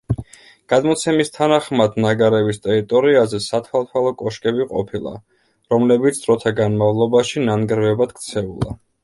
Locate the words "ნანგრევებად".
7.51-8.19